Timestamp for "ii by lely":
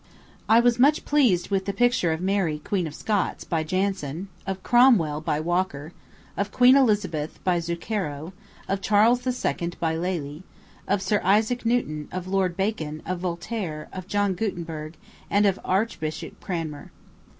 9.27-10.41